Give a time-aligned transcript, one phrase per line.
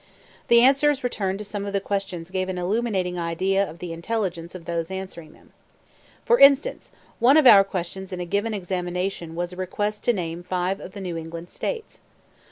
[0.47, 4.55] The answers returned to some of the questions gave an illuminating idea of the intelligence
[4.55, 5.53] of those answering them.
[6.25, 10.41] For instance, one of our questions in a given examination was a request to name
[10.41, 12.01] five of the New England States.